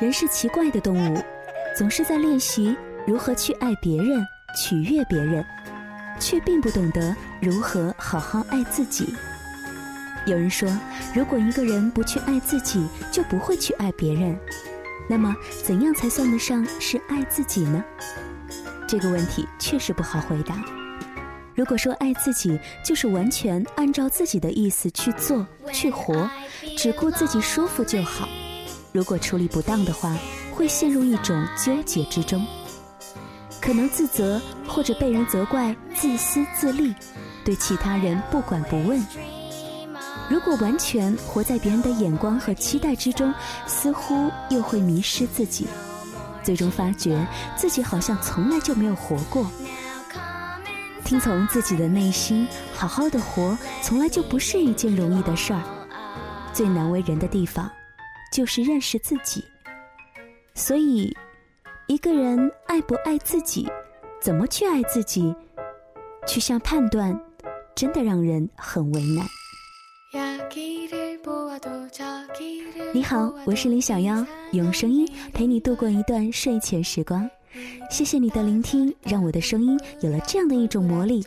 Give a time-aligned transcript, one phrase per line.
[0.00, 1.22] 人是奇怪的动物，
[1.76, 2.74] 总是在练习
[3.06, 4.26] 如何去爱别人、
[4.56, 5.44] 取悦别人，
[6.18, 9.14] 却并不懂得如何好好爱自己。
[10.24, 10.66] 有人说，
[11.14, 12.82] 如果一个人不去爱自己，
[13.12, 14.34] 就不会去爱别人。
[15.06, 17.84] 那么，怎样才算得上是爱自己呢？
[18.88, 20.64] 这个问题确实不好回答。
[21.54, 26.26] 如果说爱自己就是完全按照自己的意思去做、去活，
[26.78, 28.26] 只顾自己舒服就好。
[28.92, 30.16] 如果处理不当的话，
[30.52, 32.44] 会陷入一种纠结之中，
[33.60, 36.94] 可能自责或者被人责怪自私自利，
[37.44, 39.00] 对其他人不管不问。
[40.28, 43.32] 如果完全活在别人的眼光和期待之中，
[43.66, 45.66] 似乎又会迷失自己，
[46.42, 49.50] 最终发觉自己好像从来就没有活过。
[51.04, 55.62] 听从自己的内心，好好的活，从来就不是一件容易的事儿。
[56.52, 57.70] 最难为人的地方。
[58.30, 59.44] 就是认识自己，
[60.54, 61.14] 所以
[61.88, 63.68] 一个人爱不爱自己，
[64.20, 65.34] 怎么去爱自己，
[66.28, 67.18] 去下判断，
[67.74, 69.26] 真的让人很为难。
[72.94, 77.28] 你好，我是李小妖，用声音陪你度过一段睡前时光。
[77.90, 81.24] 谢谢你的聆听，让我的声音有了这样的一种魔力。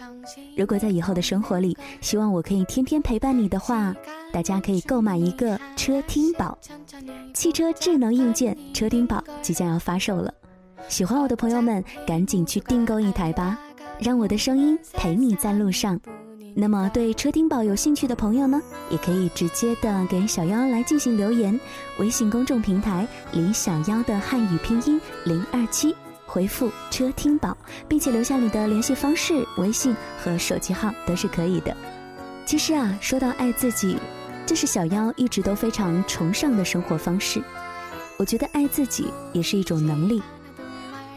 [0.56, 3.94] 如果在以后的生活里，希望我可以天天陪伴你的话，
[4.34, 6.58] 大家可以购买一个车听宝，
[7.36, 10.34] 汽车智能硬件车听宝即将要发售了。
[10.89, 13.59] 喜欢我的朋友们，赶紧去订购一台吧，
[14.00, 16.00] 让我的声音陪你在路上。
[16.56, 21.59] 那么，对车听宝有兴趣的朋友呢，也可以直接的给小妖来进行留言，
[22.00, 25.95] 微信公众平台李小妖的汉语拼音零二七。
[26.26, 27.56] 回复“车听宝”，
[27.88, 31.76] 并且留下你的联系方式、微信和手机号都是可以的。
[32.45, 33.98] 其实啊，说到爱自己，
[34.45, 37.41] 这是小妖一直都非常崇尚的生活方式。
[38.17, 40.22] 我觉得爱自己也是一种能力。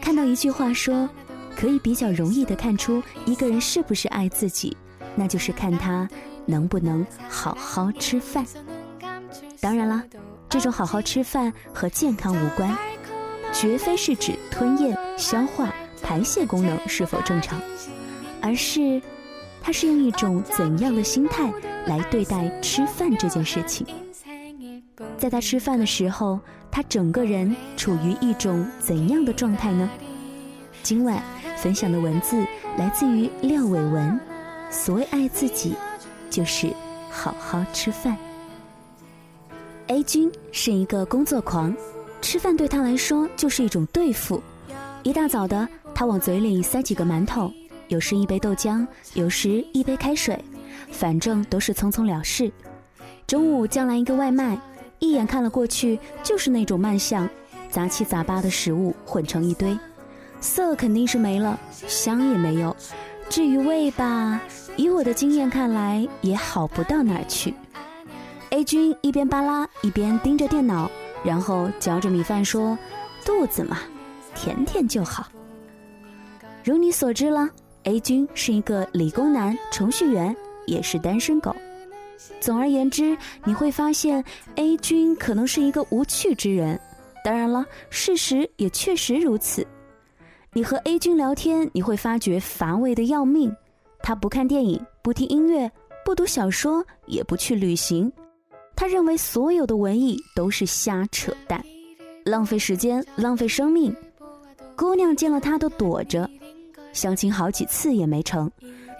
[0.01, 1.07] 看到一句话说，
[1.55, 4.75] 可以比较容易的看出一个人是不是爱自己，
[5.15, 6.07] 那就是看他
[6.45, 8.45] 能不能好好吃饭。
[9.59, 10.03] 当然了，
[10.49, 12.75] 这种好好吃饭和健康无关。
[13.53, 15.73] 绝非是指吞咽、消化、
[16.03, 17.59] 排泄功能是否正常，
[18.41, 19.01] 而是
[19.67, 21.51] 他是用一种怎样的心态
[21.87, 23.85] 来对待吃饭这件事情。
[25.17, 26.39] 在他吃饭的时候，
[26.71, 29.89] 他整个人处于一种怎样的状态呢？
[30.83, 31.21] 今晚
[31.57, 32.37] 分享的文字
[32.77, 34.17] 来自于廖伟文。
[34.71, 35.75] 所谓爱自己，
[36.29, 36.69] 就是
[37.11, 38.15] 好好吃饭。
[39.87, 41.75] A 君是一个工作狂。
[42.21, 44.41] 吃饭对他来说就是一种对付。
[45.03, 47.51] 一大早的，他往嘴里塞几个馒头，
[47.87, 50.43] 有时一杯豆浆，有时一杯开水，
[50.91, 52.51] 反正都是匆匆了事。
[53.25, 54.59] 中午叫来一个外卖，
[54.99, 57.29] 一眼看了过去，就是那种卖相，
[57.69, 59.77] 杂七杂八的食物混成一堆，
[60.39, 62.75] 色肯定是没了，香也没有。
[63.29, 64.41] 至于味吧，
[64.75, 67.53] 以我的经验看来也好不到哪儿去。
[68.51, 70.89] A 君一边扒拉一边盯着电脑。
[71.23, 72.77] 然后嚼着米饭说
[73.25, 73.79] ：“肚子嘛，
[74.35, 75.27] 甜甜就好。”
[76.63, 77.49] 如你所知了
[77.87, 81.55] ，A 君是一个理工男，程序员，也是单身狗。
[82.41, 84.21] 总而言之，你会发现
[84.55, 86.77] A 君可能是一个无趣之人。
[87.23, 89.65] 当然了，事实也确实如此。
[90.51, 93.55] 你和 A 君聊天，你会发觉乏味的要命。
[94.03, 95.71] 他不看电影，不听音乐，
[96.03, 98.11] 不读小说，也不去旅行。
[98.75, 101.63] 他认为所有的文艺都是瞎扯淡，
[102.25, 103.95] 浪费时间，浪费生命。
[104.75, 106.29] 姑娘见了他都躲着，
[106.97, 108.49] 相亲好几次也没成，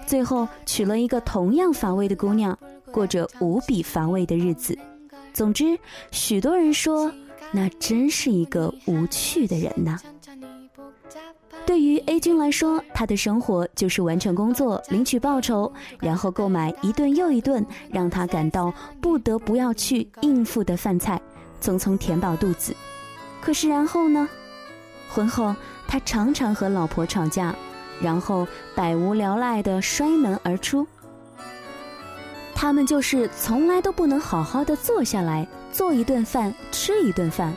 [0.06, 2.56] 最后娶了一个同样乏味的姑娘，
[2.92, 4.78] 过着无比乏味的日子。
[5.34, 5.76] 总之，
[6.12, 7.12] 许多人说，
[7.52, 10.00] 那真是一个无趣的人呐。
[11.66, 18.72] 对于 A 君来说，他的生活就是完成工作、领取报酬，然后购买一顿又一顿让他感到
[19.02, 21.20] 不得不要去应付的饭菜，
[21.60, 22.76] 匆匆填饱肚子。
[23.42, 24.30] 可是然后呢？
[25.10, 25.56] 婚后
[25.88, 27.56] 他常常和老婆吵架，
[28.02, 30.86] 然后百无聊赖地摔门而出。
[32.56, 37.54] 他们就是从来都不能好好的坐下来做一顿饭、吃一顿饭，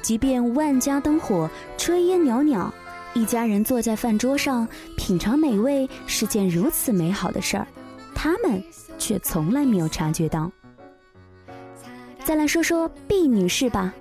[0.00, 2.72] 即便万家灯火、炊烟袅袅。
[3.14, 7.66] 一家人坐在饭桌上品尝美味是件如此美好的事儿，
[8.12, 8.62] 他们
[8.98, 10.50] 却从来没有察觉到。
[12.24, 13.94] 再来说说 B 女士吧，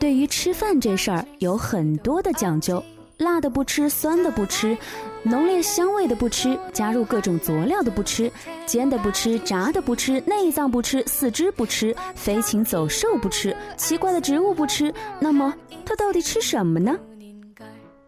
[0.00, 2.82] 对于吃饭这事儿有很多的讲究，
[3.20, 4.76] 辣的不吃，酸的不吃，
[5.22, 8.32] 浓烈香味的不吃，加入各种佐料的不吃，
[8.64, 14.92] 煎的不吃，炸的不吃，内脏不吃，四肢不吃，飞禽走兽不吃，奇怪的植物不吃。
[15.20, 16.98] 那么他到底吃什么呢？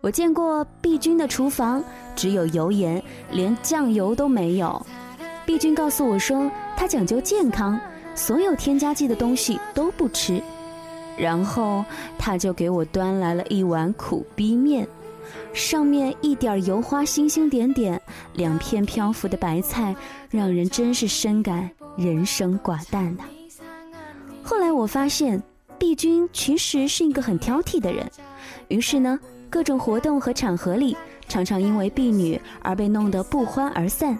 [0.01, 1.85] 我见过毕君的厨房，
[2.17, 3.01] 只有油盐，
[3.31, 4.85] 连酱油都没有。
[5.45, 7.79] 毕君告诉我说，他讲究健康，
[8.15, 10.43] 所有添加剂的东西都不吃。
[11.15, 11.85] 然后
[12.19, 14.89] 他就给我端来了一碗苦逼面，
[15.53, 18.01] 上面一点油花星星点点，
[18.35, 19.95] 两片漂浮的白菜，
[20.31, 23.25] 让人真是深感人生寡淡呐。
[24.43, 25.43] 后来我发现，
[25.79, 28.11] 毕君其实是一个很挑剔的人，
[28.69, 30.97] 于是呢，各种活动和场合里，
[31.29, 34.19] 常常因为婢女而被弄得不欢而散。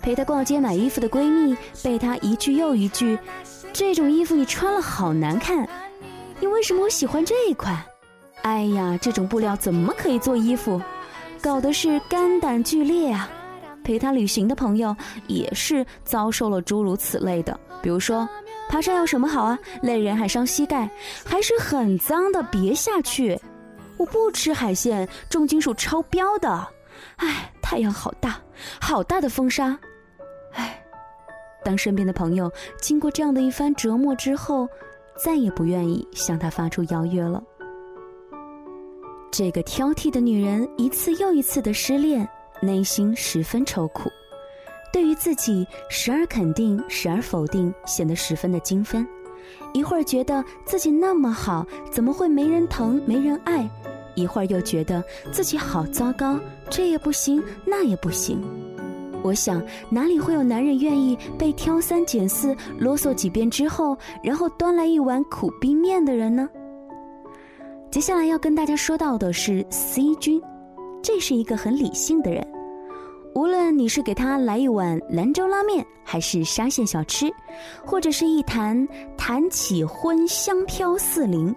[0.00, 3.16] 陪她逛街买衣服的闺蜜，被她一句又一句
[3.72, 5.68] ：“这种衣服你穿了好难看。”
[6.40, 7.80] 你为什么喜欢这一款？
[8.42, 10.80] 哎呀，这种布料怎么可以做衣服？
[11.40, 13.30] 搞得是肝胆俱裂啊！
[13.84, 14.94] 陪他旅行的朋友
[15.26, 18.28] 也是遭受了诸如此类的，比如说，
[18.68, 19.58] 爬山有什么好啊？
[19.82, 20.88] 累人还伤膝盖，
[21.24, 23.38] 还是很脏的，别下去。
[23.96, 26.66] 我不吃海鲜，重金属超标的。
[27.16, 28.40] 哎，太阳好大，
[28.80, 29.78] 好大的风沙。
[30.54, 30.80] 哎，
[31.64, 32.50] 当身边的朋友
[32.80, 34.68] 经过这样的一番折磨之后。
[35.22, 37.40] 再也不愿意向他发出邀约了。
[39.32, 42.28] 这个挑剔的女人一次又一次的失恋，
[42.60, 44.10] 内心十分愁苦，
[44.92, 49.08] 对于自己时而肯定，时而否定，显得十分的精分。
[49.72, 53.66] 一会儿觉得自己那么好，怎么会没人疼、没人爱？
[54.14, 56.38] 一会儿又觉得自己好糟糕，
[56.68, 58.38] 这也不行，那也不行。
[59.22, 66.46] 我想，哪里会有男人愿意被挑三拣四、啰嗦几遍之后，然后端来一碗苦逼面的人呢？
[67.92, 70.40] 接下来要跟大家说到的是 C 君，
[71.02, 72.42] 这是一个很理性的人。
[73.34, 77.30] 无论你是给他来一碗兰州拉面，还是沙县小吃，
[77.84, 81.54] 或者是一坛坛起荤香飘四邻，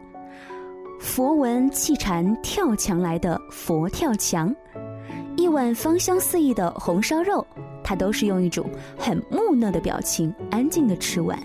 [0.99, 4.53] 佛闻气禅跳墙来的佛跳墙。
[5.37, 7.47] 一碗芳香四溢的红烧肉，
[7.81, 11.39] 他都是用一种很木讷的表情，安静的吃完。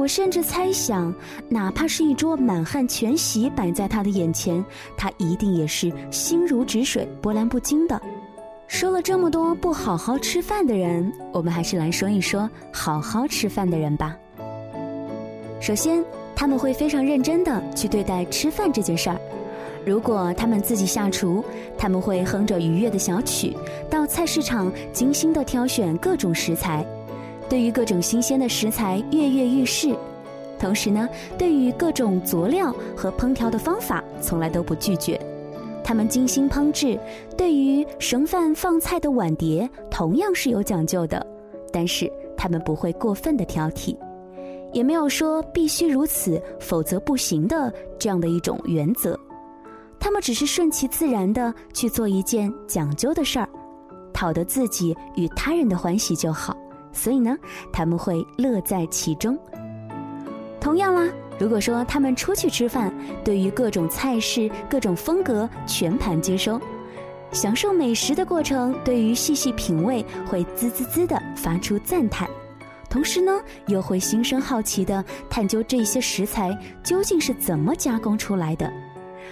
[0.00, 1.14] 我甚至猜想，
[1.46, 4.64] 哪怕是一桌满汉全席摆在他的眼前，
[4.96, 8.00] 他一定也是心如止水、波澜不惊的。
[8.66, 14.16] 说了这么多不好好吃饭的人，我们还是来说一说好好吃饭的人吧。
[15.60, 16.02] 首先，
[16.34, 19.20] 他们会非常认真的去对待吃饭这件事儿。
[19.84, 21.44] 如果他们自己下厨，
[21.76, 23.54] 他们会哼着愉悦的小曲，
[23.90, 26.86] 到菜市场精心的挑选各种食材，
[27.50, 29.94] 对于各种新鲜的食材跃跃欲试。
[30.58, 35.20] 同时呢，对于各种佐料和烹调的方法，从来都不拒绝。
[35.82, 36.96] 他们精心烹制，
[37.36, 41.26] 对于盛饭放菜的碗碟，同样是有讲究的。
[41.72, 43.96] 但是他们不会过分的挑剔，
[44.72, 49.18] 也没有说必须如此，否则不行的这样的一种原则。
[49.98, 53.48] 他们只是顺其自然的去做一件讲究的事儿，
[54.12, 56.56] 讨得自己与他人的欢喜就好。
[56.92, 57.36] 所以呢，
[57.72, 59.38] 他们会乐在其中。
[60.60, 61.08] 同样啦，
[61.38, 62.92] 如果说他们出去吃饭，
[63.24, 66.60] 对于各种菜式、各种风格全盘接收，
[67.32, 72.28] 享受美食的过程，对于细细品味会滋滋滋的发出赞叹，
[72.90, 78.70] 同时呢，又会心生好奇的探究这些食材究竟是怎么加工出来的。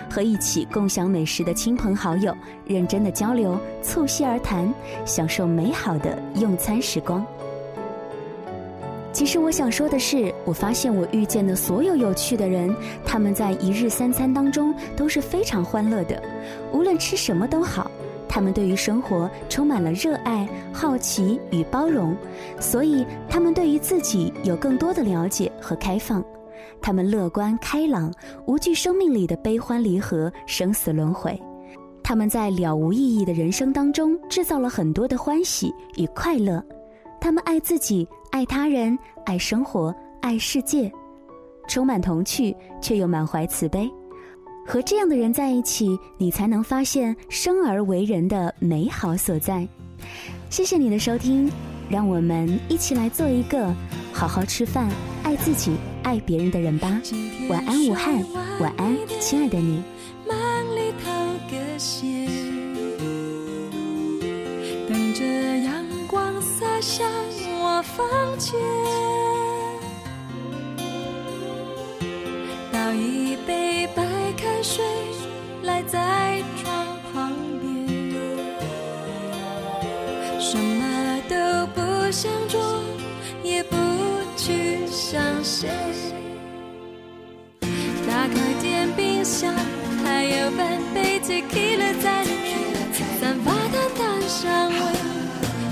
[0.09, 4.73] 和一起共享美食的亲朋好友，认真的交流，促膝而谈，
[5.05, 7.27] 享受美好的用餐时光。
[9.19, 12.73] 其实我想说的是，我发现我遇见的所有有趣的人，
[13.05, 16.23] 他们在一日三餐当中都是非常欢乐的，
[16.73, 17.91] 无论吃什么都好。
[18.29, 22.17] 他们对于生活充满了热爱、好奇与包容，
[22.61, 26.25] 所以他们对于自己有更多的了解和开放。
[26.81, 28.15] 他们乐观开朗，
[28.47, 31.37] 无惧生命里的悲欢离合、生死轮回。
[32.05, 36.65] 他们在了无意义的人生当中制造了很多的欢喜与快乐。
[37.21, 40.91] 他们爱自己，爱他人，爱生活，爱世界，
[41.69, 43.91] 充满童趣却又满怀慈悲。
[44.67, 49.67] 和这样的人在一起，你才能发现生而为人的美好所在。
[50.51, 51.51] 谢谢你的收听，
[51.89, 53.75] 让我们一起来做一个
[54.13, 54.89] 好好吃饭、
[55.23, 55.77] 爱自己。
[56.05, 57.01] 爱别人的人吧，
[57.51, 58.25] 晚安武汉，
[58.61, 59.83] 晚安亲爱的你。
[64.89, 65.25] 等着
[65.59, 67.07] 阳光洒向
[67.83, 68.05] 房
[68.39, 68.59] 间
[72.73, 74.03] 倒一杯白
[74.37, 74.85] 开水
[75.63, 77.89] 来在床旁边
[80.41, 82.83] 什么都不想做
[83.45, 83.77] 也不
[84.37, 85.69] 去想谁。
[88.09, 89.55] 打开电冰箱
[90.03, 92.59] 还有半杯醉了在里面
[93.21, 94.77] 散发的淡香味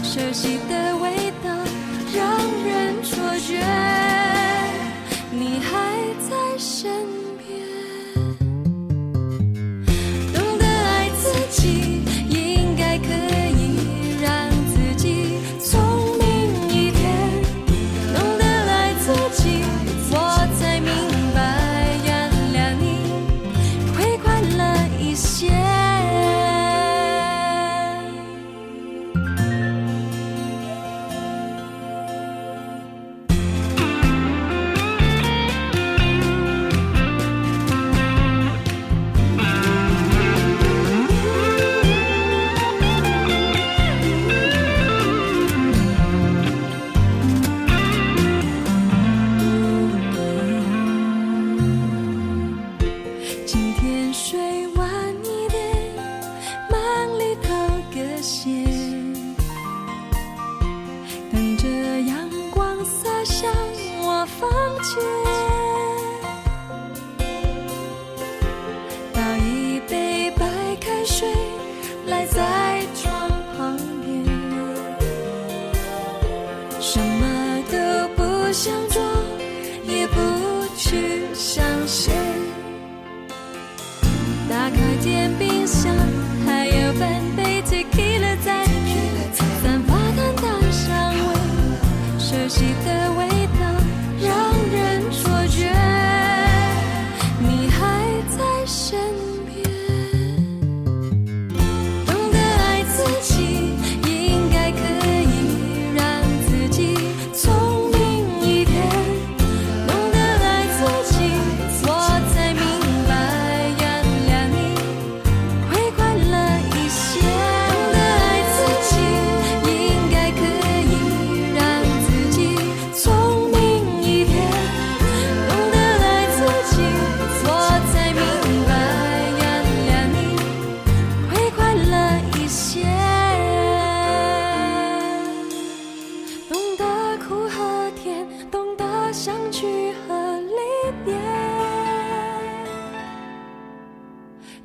[0.04, 1.65] 熟悉的味道。
[2.16, 2.25] 让
[2.64, 3.61] 人错觉，
[5.30, 5.68] 你还
[6.30, 7.15] 在身边。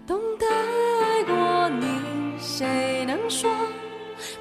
[0.07, 3.49] 懂得爱过你谁能说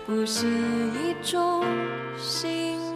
[0.07, 1.65] 不是一种
[2.17, 2.90] 幸